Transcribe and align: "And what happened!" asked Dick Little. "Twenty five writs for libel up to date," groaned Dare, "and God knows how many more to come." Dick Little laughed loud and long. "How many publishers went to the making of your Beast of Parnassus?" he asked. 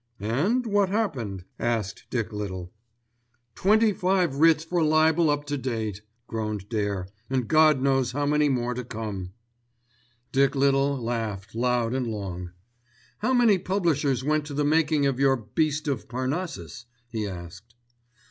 "And 0.19 0.65
what 0.65 0.89
happened!" 0.89 1.45
asked 1.59 2.07
Dick 2.09 2.33
Little. 2.33 2.73
"Twenty 3.53 3.93
five 3.93 4.37
writs 4.37 4.63
for 4.63 4.81
libel 4.83 5.29
up 5.29 5.45
to 5.45 5.59
date," 5.59 6.01
groaned 6.25 6.67
Dare, 6.69 7.07
"and 7.29 7.47
God 7.47 7.83
knows 7.83 8.11
how 8.11 8.25
many 8.25 8.49
more 8.49 8.73
to 8.73 8.83
come." 8.83 9.33
Dick 10.31 10.55
Little 10.55 10.97
laughed 10.97 11.53
loud 11.53 11.93
and 11.93 12.07
long. 12.07 12.49
"How 13.19 13.31
many 13.35 13.59
publishers 13.59 14.23
went 14.23 14.43
to 14.47 14.55
the 14.55 14.65
making 14.65 15.05
of 15.05 15.19
your 15.19 15.37
Beast 15.37 15.87
of 15.87 16.09
Parnassus?" 16.09 16.85
he 17.07 17.27
asked. 17.27 17.75